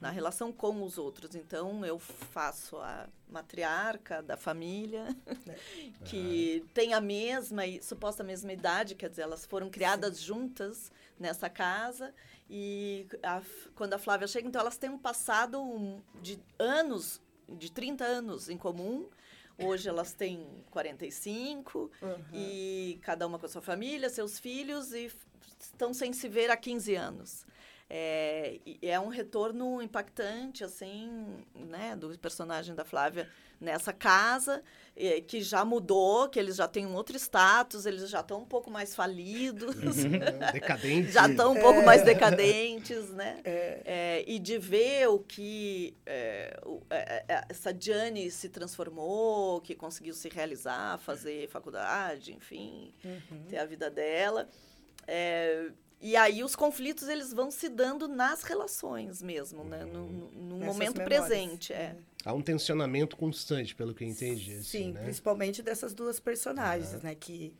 na 0.00 0.10
relação 0.10 0.52
com 0.52 0.82
os 0.82 0.98
outros. 0.98 1.34
Então, 1.34 1.84
eu 1.84 1.98
faço 1.98 2.76
a 2.78 3.08
matriarca 3.28 4.22
da 4.22 4.36
família, 4.36 5.04
que 6.04 6.64
tem 6.72 6.94
a 6.94 7.00
mesma, 7.00 7.66
e 7.66 7.82
suposta 7.82 8.22
mesma 8.24 8.52
idade, 8.52 8.94
quer 8.94 9.08
dizer, 9.10 9.22
elas 9.22 9.44
foram 9.46 9.70
criadas 9.70 10.20
juntas 10.20 10.90
nessa 11.18 11.48
casa. 11.48 12.14
E 12.48 13.06
a 13.22 13.40
quando 13.74 13.94
a 13.94 13.98
Flávia 13.98 14.26
chega, 14.28 14.46
então 14.46 14.60
elas 14.60 14.76
têm 14.76 14.90
um 14.90 14.98
passado 14.98 15.60
um- 15.62 16.00
de 16.20 16.38
anos, 16.58 17.20
de 17.48 17.70
30 17.70 18.04
anos 18.04 18.48
em 18.48 18.56
comum. 18.58 19.08
Hoje 19.58 19.88
elas 19.88 20.12
têm 20.12 20.46
45 20.70 21.90
e 22.32 22.98
cada 23.02 23.26
uma 23.26 23.38
com 23.38 23.46
a 23.46 23.48
sua 23.48 23.62
família, 23.62 24.10
seus 24.10 24.38
filhos 24.38 24.92
e 24.92 25.10
estão 25.60 25.92
sem 25.94 26.12
se 26.12 26.28
ver 26.28 26.50
há 26.50 26.56
15 26.56 26.94
anos. 26.94 27.44
É, 27.88 28.60
é 28.80 28.98
um 28.98 29.08
retorno 29.08 29.80
impactante, 29.82 30.64
assim, 30.64 31.36
né, 31.54 31.94
do 31.94 32.18
personagem 32.18 32.74
da 32.74 32.84
Flávia 32.84 33.28
nessa 33.60 33.92
casa, 33.92 34.62
eh, 34.96 35.20
que 35.20 35.40
já 35.42 35.64
mudou, 35.64 36.28
que 36.28 36.38
eles 36.38 36.56
já 36.56 36.66
têm 36.66 36.86
um 36.86 36.94
outro 36.94 37.14
status, 37.16 37.84
eles 37.86 38.08
já 38.10 38.20
estão 38.20 38.40
um 38.40 38.44
pouco 38.44 38.70
mais 38.70 38.94
falidos, 38.96 39.76
Decadente. 40.52 41.12
já 41.12 41.28
estão 41.28 41.52
um 41.52 41.60
pouco 41.60 41.82
mais 41.82 42.02
decadentes, 42.02 43.10
né? 43.10 43.40
É, 43.44 44.24
e 44.26 44.38
de 44.38 44.58
ver 44.58 45.08
o 45.08 45.18
que 45.18 45.94
é, 46.06 46.58
o- 46.64 46.82
é, 46.90 47.24
é, 47.28 47.44
essa 47.50 47.72
Jane 47.78 48.30
se 48.30 48.48
transformou, 48.48 49.60
que 49.60 49.74
conseguiu 49.74 50.14
se 50.14 50.28
realizar, 50.30 50.98
fazer 50.98 51.48
faculdade, 51.48 52.32
enfim, 52.34 52.92
ter 53.48 53.58
a 53.58 53.66
vida 53.66 53.90
dela. 53.90 54.48
É, 55.06 55.70
e 56.00 56.16
aí 56.16 56.42
os 56.44 56.54
conflitos 56.54 57.08
eles 57.08 57.32
vão 57.32 57.50
se 57.50 57.68
dando 57.68 58.06
nas 58.08 58.42
relações 58.42 59.22
mesmo, 59.22 59.64
né? 59.64 59.84
No, 59.84 60.06
no- 60.06 60.30
no 60.30 60.56
momento 60.64 60.98
memórias. 60.98 61.26
presente. 61.26 61.72
É. 61.72 61.96
Há 62.24 62.32
um 62.32 62.42
tensionamento 62.42 63.16
constante, 63.16 63.74
pelo 63.74 63.94
que 63.94 64.04
eu 64.04 64.08
entendi. 64.08 64.52
assim, 64.54 64.62
Sim, 64.62 64.92
né? 64.92 65.02
principalmente 65.04 65.62
dessas 65.62 65.92
duas 65.94 66.18
personagens, 66.20 67.02
né? 67.02 67.14
Que, 67.14 67.54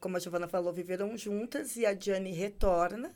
como 0.00 0.16
a 0.16 0.20
Giovana 0.20 0.46
falou, 0.48 0.72
viveram 0.72 1.16
juntas 1.16 1.76
e 1.76 1.84
a 1.86 1.92
Diane 1.92 2.32
retorna. 2.32 3.12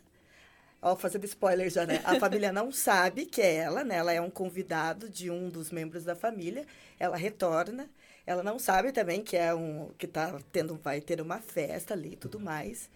Ó, 0.84 0.96
fazendo 0.96 1.24
spoiler 1.24 1.70
já, 1.70 1.86
né? 1.86 2.00
A 2.04 2.18
família 2.18 2.52
não 2.52 2.72
sabe 2.72 3.24
que 3.24 3.40
é 3.40 3.54
ela, 3.54 3.84
né? 3.84 3.96
Ela 3.96 4.12
é 4.12 4.20
um 4.20 4.28
convidado 4.30 5.08
de 5.08 5.30
um 5.30 5.48
dos 5.48 5.70
membros 5.70 6.02
da 6.02 6.16
família. 6.16 6.66
Ela 6.98 7.16
retorna. 7.16 7.88
Ela 8.26 8.42
não 8.42 8.56
sabe 8.58 8.92
também 8.92 9.20
que 9.22 9.36
é 9.36 9.52
um 9.52 9.90
que 9.98 10.06
tá 10.06 10.38
tendo 10.52 10.76
vai 10.76 11.00
ter 11.00 11.20
uma 11.20 11.40
festa 11.40 11.94
ali 11.94 12.12
e 12.12 12.16
tudo 12.16 12.38
mais. 12.38 12.88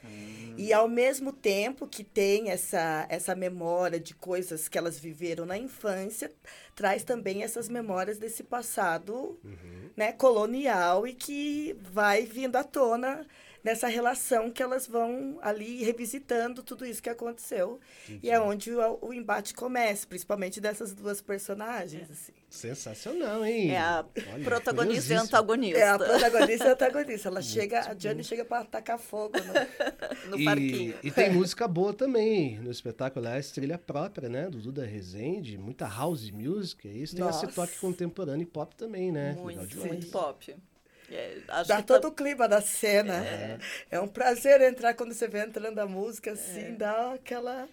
E 0.57 0.73
ao 0.73 0.88
mesmo 0.88 1.33
tempo 1.33 1.87
que 1.87 2.05
tem 2.05 2.50
essa 2.50 3.07
essa 3.09 3.35
memória 3.35 3.99
de 3.99 4.14
coisas 4.14 4.69
que 4.69 4.78
elas 4.78 4.99
viveram 5.00 5.45
na 5.45 5.59
infância, 5.59 6.33
traz 6.76 7.02
também 7.02 7.43
essas 7.43 7.69
memórias 7.69 8.19
desse 8.19 8.45
passado, 8.45 9.38
né, 9.97 10.12
colonial 10.12 11.07
e 11.07 11.12
que 11.12 11.76
vai 11.93 12.25
vindo 12.25 12.55
à 12.57 12.62
tona 12.64 13.26
nessa 13.66 13.88
relação 13.88 14.49
que 14.49 14.62
elas 14.62 14.87
vão 14.87 15.40
ali 15.42 15.82
revisitando 15.82 16.62
tudo 16.62 16.87
isso 16.87 17.02
que 17.02 17.11
aconteceu. 17.11 17.80
E 18.23 18.30
é 18.30 18.38
onde 18.38 18.70
o, 18.70 18.99
o 19.02 19.12
embate 19.12 19.52
começa, 19.54 20.06
principalmente 20.06 20.61
dessas 20.61 20.94
duas 20.94 21.20
personagens. 21.20 22.08
assim. 22.08 22.32
Sensacional, 22.49 23.44
hein? 23.44 23.73
É 23.73 23.78
a 23.78 24.04
Olha, 24.32 24.44
protagonista 24.44 25.12
e 25.12 25.16
antagonista 25.16 25.78
É 25.80 25.88
a 25.88 25.99
protagonista 25.99 26.64
e 26.64 26.68
a 26.68 26.73
antagonista. 26.75 27.28
Ela 27.28 27.42
chega, 27.42 27.80
a 27.80 27.94
Jane 27.99 28.23
chega 28.23 28.44
para 28.44 28.61
atacar 28.61 29.00
fogo. 29.00 29.35
No... 29.37 30.30
no 30.30 30.38
e, 30.38 30.44
parquinho. 30.44 30.94
e 31.02 31.11
tem 31.11 31.32
música 31.32 31.66
boa 31.66 31.92
também 31.92 32.61
no 32.61 32.70
espetáculo, 32.70 33.26
aliás, 33.26 33.50
trilha 33.50 33.76
própria, 33.76 34.28
né? 34.28 34.49
Do 34.49 34.58
Duda 34.58 34.87
Rezende, 34.87 35.58
muita 35.58 35.88
house 35.88 36.30
music, 36.30 36.87
é 36.87 36.92
isso. 36.92 37.16
Tem 37.16 37.28
esse 37.28 37.42
Nossa. 37.42 37.49
toque 37.49 37.76
contemporâneo 37.80 38.44
e 38.44 38.46
pop 38.46 38.76
também, 38.76 39.11
né? 39.11 39.32
Muito, 39.32 39.76
muito 39.78 40.06
pop. 40.06 40.54
É, 41.10 41.38
acho 41.48 41.68
Dá 41.68 41.76
que 41.76 41.86
todo 41.86 42.02
tá- 42.02 42.08
o 42.08 42.12
clima 42.12 42.48
da 42.48 42.60
cena. 42.60 43.14
É. 43.90 44.00
um 44.00 44.08
prazer 44.08 44.60
entrar 44.62 44.94
quando 44.94 45.12
você 45.14 45.28
vê 45.28 45.44
entrando 45.44 45.78
a 45.78 45.86
música, 45.86 46.32
assim, 46.32 46.75
dá 46.75 47.12
aquela, 47.14 47.68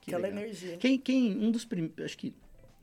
Que 0.00 0.10
aquela 0.10 0.22
legal. 0.28 0.40
energia. 0.42 0.76
Quem, 0.78 0.98
quem, 0.98 1.36
um 1.36 1.50
dos 1.50 1.64
primeiros, 1.64 2.04
acho 2.04 2.16
que, 2.16 2.34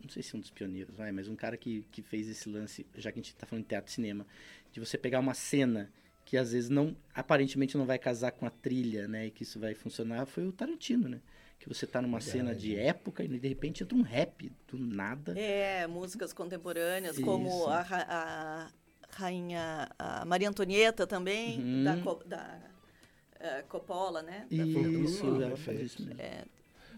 não 0.03 0.09
sei 0.09 0.21
se 0.21 0.35
um 0.35 0.39
dos 0.39 0.51
pioneiros, 0.51 0.95
vai, 0.95 1.11
mas 1.11 1.27
um 1.27 1.35
cara 1.35 1.57
que, 1.57 1.85
que 1.91 2.01
fez 2.01 2.27
esse 2.29 2.47
lance, 2.49 2.85
já 2.95 3.11
que 3.11 3.19
a 3.19 3.23
gente 3.23 3.35
tá 3.35 3.45
falando 3.45 3.63
de 3.63 3.69
teatro 3.69 3.89
e 3.91 3.93
cinema, 3.93 4.25
de 4.71 4.79
você 4.79 4.97
pegar 4.97 5.19
uma 5.19 5.33
cena 5.33 5.91
que 6.25 6.37
às 6.37 6.51
vezes 6.51 6.69
não, 6.69 6.95
aparentemente 7.13 7.75
não 7.77 7.85
vai 7.85 7.97
casar 7.97 8.31
com 8.31 8.45
a 8.45 8.49
trilha, 8.51 9.07
né, 9.07 9.25
e 9.27 9.31
que 9.31 9.43
isso 9.43 9.59
vai 9.59 9.73
funcionar, 9.73 10.25
foi 10.27 10.45
o 10.47 10.51
Tarantino, 10.51 11.09
né? 11.09 11.19
que 11.59 11.67
você 11.69 11.85
tá 11.85 12.01
numa 12.01 12.19
cena 12.19 12.55
de 12.55 12.75
época 12.75 13.23
e 13.23 13.27
de 13.27 13.47
repente 13.47 13.83
entra 13.83 13.95
um 13.95 14.01
rap 14.01 14.51
do 14.67 14.79
nada. 14.79 15.37
É, 15.39 15.85
músicas 15.85 16.33
contemporâneas, 16.33 17.19
como 17.19 17.47
Isso. 17.49 17.67
a, 17.67 17.81
ra- 17.83 18.07
a 18.09 18.71
rainha 19.13 19.89
a 19.97 20.25
Maria 20.25 20.49
Antonieta 20.49 21.05
também, 21.07 21.59
Uhum. 21.59 21.83
da, 21.83 21.97
Co- 21.97 22.23
da 22.25 22.59
eh, 23.39 23.63
Coppola, 23.69 24.21
né? 24.21 24.47
Da 24.51 24.63
do 24.63 25.03
Isso, 25.03 25.25
ela 25.25 25.47
perfeito. 25.49 25.83
isso 25.83 26.01
mesmo. 26.03 26.51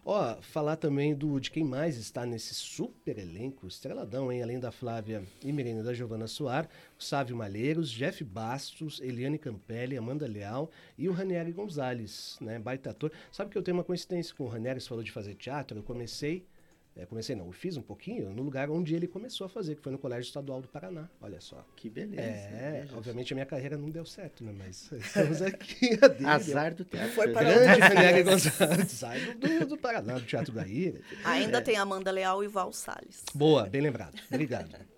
Ó, 0.05 0.35
falar 0.41 0.75
também 0.75 1.15
do 1.15 1.39
de 1.39 1.49
quem 1.49 1.63
mais 1.63 1.95
está 1.95 2.25
nesse 2.25 2.53
super 2.53 3.17
elenco, 3.17 3.65
estreladão, 3.65 4.29
hein? 4.29 4.43
Além 4.43 4.59
da 4.59 4.69
Flávia 4.69 5.23
Imerene 5.41 5.79
e 5.79 5.83
da 5.83 5.93
Giovana 5.93 6.27
Soar, 6.27 6.67
o 6.99 7.01
Sávio 7.03 7.37
Malheiros, 7.37 7.89
Jeff 7.89 8.21
Bastos, 8.21 8.99
Eliane 9.01 9.37
Campelli, 9.37 9.95
Amanda 9.97 10.27
Leal 10.27 10.69
e 10.97 11.07
o 11.07 11.13
Ranieri 11.13 11.53
Gonzalez, 11.53 12.37
né? 12.41 12.59
Baita 12.59 12.89
ator. 12.89 13.13
Sabe 13.31 13.49
que 13.51 13.57
eu 13.57 13.63
tenho 13.63 13.77
uma 13.77 13.83
coincidência 13.85 14.35
com 14.35 14.43
o 14.43 14.47
Ranieri, 14.49 14.81
você 14.81 14.89
falou 14.89 15.03
de 15.05 15.11
fazer 15.11 15.35
teatro, 15.35 15.77
eu 15.79 15.83
comecei, 15.83 16.45
é, 16.95 17.05
comecei 17.07 17.35
não, 17.35 17.47
eu 17.47 17.51
fiz 17.51 17.75
um 17.75 17.81
pouquinho 17.81 18.29
no 18.29 18.43
lugar 18.43 18.69
onde 18.69 18.93
ele 18.93 19.07
começou 19.07 19.45
a 19.45 19.49
fazer, 19.49 19.75
que 19.75 19.81
foi 19.81 19.91
no 19.91 19.97
Colégio 19.97 20.27
Estadual 20.27 20.61
do 20.61 20.67
Paraná, 20.67 21.09
olha 21.19 21.41
só. 21.41 21.65
Que 21.75 21.89
beleza. 21.89 22.21
É, 22.21 22.81
veja 22.81 22.95
obviamente 22.97 23.33
a 23.33 23.35
minha 23.35 23.45
carreira 23.45 23.77
não 23.77 23.89
deu 23.89 24.05
certo, 24.05 24.43
né? 24.43 24.53
Mas 24.55 24.91
estamos 24.93 25.41
aqui. 25.41 25.97
Azar 26.23 26.75
do 26.75 26.85
teatro. 26.85 27.11
Foi 27.13 27.31
para 27.31 27.49
Grande 27.49 27.79
Ranieri 27.79 28.21
Gonzalez, 28.29 28.91
sai 28.91 29.19
do, 29.35 29.65
do, 29.65 29.77
Paraná, 29.77 30.19
do 30.19 30.25
Teatro 30.25 30.53
da 30.53 30.67
Ira. 30.67 31.01
Ainda 31.23 31.61
tem 31.61 31.77
Amanda 31.77 32.11
Leal 32.11 32.43
e 32.43 32.47
Val 32.47 32.71
Salles. 32.71 33.23
Boa, 33.33 33.63
bem 33.67 33.81
lembrado. 33.81 34.19
Obrigado. 34.29 34.75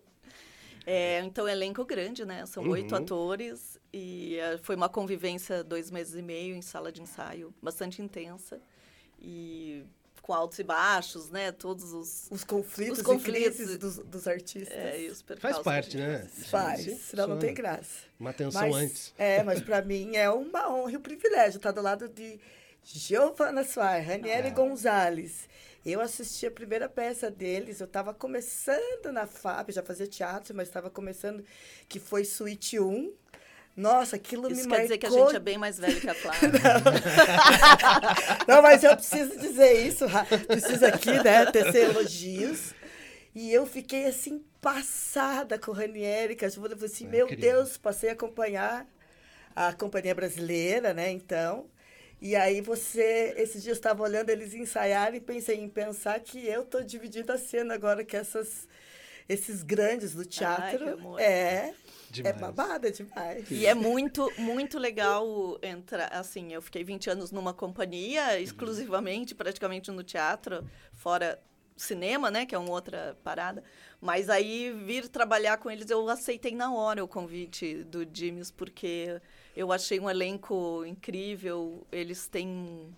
É, 0.88 1.20
então, 1.22 1.48
elenco 1.48 1.84
grande, 1.84 2.24
né? 2.26 2.46
São 2.46 2.62
Uhum. 2.62 2.70
oito 2.70 2.96
atores 2.96 3.80
e 3.92 4.38
eh, 4.38 4.60
foi 4.60 4.76
uma 4.76 4.88
convivência 4.88 5.64
dois 5.64 5.90
meses 5.90 6.14
e 6.14 6.22
meio 6.22 6.56
em 6.56 6.62
sala 6.62 6.92
de 6.92 7.02
ensaio, 7.02 7.52
bastante 7.60 8.04
intensa 8.04 8.62
e 9.20 9.84
com 10.22 10.34
altos 10.34 10.58
e 10.60 10.64
baixos, 10.64 11.30
né? 11.30 11.52
Todos 11.52 11.94
os... 11.94 12.28
Os 12.32 12.44
conflitos, 12.44 13.00
Os 13.00 13.04
conflitos. 13.06 13.60
e 13.60 13.78
dos, 13.78 13.98
dos 14.00 14.28
artistas. 14.28 14.76
É, 14.76 15.08
os 15.12 15.24
Faz 15.40 15.60
parte, 15.60 15.98
né? 15.98 16.28
Faz, 16.50 16.82
Sim, 16.82 16.98
senão 16.98 17.28
não 17.28 17.36
funciona. 17.36 17.40
tem 17.42 17.54
graça. 17.54 18.06
Uma 18.20 18.30
atenção 18.32 18.62
Mas, 18.62 18.76
antes. 18.76 19.14
É, 19.18 19.44
mas 19.44 19.62
para 19.62 19.82
mim 19.86 20.16
é 20.16 20.30
uma 20.30 20.74
honra 20.74 20.92
e 20.92 20.98
um 20.98 21.02
privilégio 21.02 21.58
estar 21.58 21.72
do 21.72 21.82
lado 21.82 22.10
de 22.10 22.40
Giovanna 22.84 23.64
Soares, 23.64 24.08
Ranieri 24.08 24.48
Ah. 24.48 24.52
Gonzalez. 24.52 25.48
Eu 25.86 26.02
assisti 26.02 26.48
a 26.48 26.52
primeira 26.52 26.90
peça 26.90 27.30
deles, 27.30 27.80
eu 27.80 27.86
estava 27.86 28.12
começando 28.12 29.12
na 29.14 29.28
FAP, 29.28 29.70
já 29.72 29.84
fazia 29.84 30.08
teatro, 30.08 30.56
mas 30.56 30.68
estava 30.68 30.90
começando, 30.90 31.46
que 31.88 32.00
foi 32.00 32.26
Suíte 32.26 32.80
1. 32.80 33.14
Nossa, 33.76 34.16
aquilo 34.16 34.50
Isso 34.50 34.62
me 34.62 34.62
quer 34.64 34.70
marcou. 34.70 34.84
dizer 34.84 34.98
que 34.98 35.06
a 35.06 35.10
gente 35.10 35.36
é 35.36 35.40
bem 35.40 35.58
mais 35.58 35.78
velho 35.78 36.00
que 36.00 36.10
a 36.10 36.16
Flávia. 36.16 36.50
Não, 38.48 38.62
mas 38.62 38.84
eu 38.84 38.96
preciso 38.96 39.38
dizer 39.38 39.86
isso, 39.86 40.06
preciso 40.48 40.86
aqui, 40.86 41.12
né, 41.24 41.46
tecer 41.52 41.90
elogios. 41.90 42.74
E 43.34 43.52
eu 43.52 43.66
fiquei 43.66 44.06
assim, 44.06 44.42
passada 44.62 45.60
com 45.60 45.72
o 45.72 45.74
Ranieri, 45.74 46.36
que 46.36 46.46
a 46.46 46.50
Giovana 46.50 46.76
falou 46.76 46.90
assim, 46.90 47.06
É 47.08 47.10
meu. 47.10 47.28
Deus, 47.36 47.78
passei 47.78 48.10
a 48.10 48.14
acompanhar 48.14 48.88
a 49.54 49.74
companhia 49.74 50.16
brasileira, 50.16 50.94
né, 50.94 51.12
então. 51.12 51.66
E 52.22 52.34
aí 52.34 52.62
você, 52.62 53.34
esses 53.38 53.62
dias 53.62 53.76
eu 53.76 53.80
estava 53.80 54.02
olhando 54.02 54.30
eles 54.30 54.54
ensaiarem 54.54 55.18
e 55.18 55.22
pensei 55.22 55.60
em 55.60 55.68
pensar 55.68 56.18
que 56.22 56.48
eu 56.48 56.64
tô 56.64 56.82
dividindo 56.82 57.32
a 57.34 57.38
cena 57.38 57.74
agora 57.74 58.06
que 58.06 58.16
essas, 58.16 58.68
esses 59.28 59.64
grandes 59.64 60.14
do 60.14 60.26
teatro. 60.26 60.94
amor. 60.94 61.20
é, 61.20 61.74
Demais. 62.10 62.36
é 62.36 62.40
babada 62.40 62.92
demais. 62.92 63.50
E 63.50 63.66
é 63.66 63.74
muito, 63.74 64.32
muito 64.38 64.78
legal 64.78 65.58
entrar. 65.62 66.14
Assim, 66.14 66.54
eu 66.54 66.62
fiquei 66.62 66.84
20 66.84 67.10
anos 67.10 67.32
numa 67.32 67.54
companhia, 67.54 68.40
exclusivamente, 68.40 69.36
praticamente 69.36 69.92
no 69.92 70.04
teatro, 70.04 70.64
fora 70.94 71.42
cinema, 71.76 72.32
né? 72.32 72.46
Que 72.46 72.56
é 72.56 72.58
uma 72.58 72.72
outra 72.72 73.18
parada. 73.24 73.64
Mas 74.00 74.30
aí 74.30 74.72
vir 74.72 75.08
trabalhar 75.10 75.58
com 75.58 75.70
eles, 75.70 75.90
eu 75.90 76.08
aceitei 76.10 76.56
na 76.56 76.74
hora 76.74 77.04
o 77.04 77.08
convite 77.08 77.84
do 77.84 78.08
Jimmy's, 78.12 78.52
porque 78.52 79.20
eu 79.56 79.72
achei 79.72 80.00
um 80.00 80.10
elenco 80.10 80.86
incrível. 80.86 81.86
Eles 81.92 82.28
têm 82.28 82.96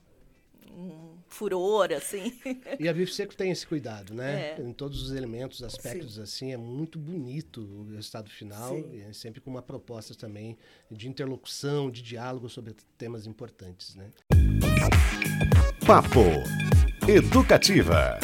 um, 0.72 1.18
furor, 1.28 1.92
assim. 1.92 2.34
E 2.80 2.88
a 2.88 2.94
Bife 2.94 3.14
Seco 3.14 3.36
tem 3.36 3.52
esse 3.52 3.66
cuidado, 3.66 4.14
né? 4.14 4.56
É. 4.58 4.62
Em 4.62 4.74
todos 4.74 5.02
os 5.02 5.12
elementos, 5.12 5.64
aspectos, 5.64 6.20
assim, 6.20 6.54
é 6.54 6.58
muito 6.58 6.98
bonito 6.98 7.62
o 7.62 7.94
resultado 7.96 8.30
final. 8.30 8.76
Sim. 8.76 8.90
E 8.94 9.02
é 9.02 9.14
sempre 9.14 9.42
com 9.42 9.50
uma 9.50 9.62
proposta 9.62 10.16
também 10.16 10.58
de 10.90 11.08
interlocução, 11.08 11.92
de 11.92 12.02
diálogo 12.02 12.50
sobre 12.50 12.76
temas 12.98 13.26
importantes, 13.26 13.96
né? 13.96 14.10
Papo 15.86 16.22
Educativa. 17.08 18.20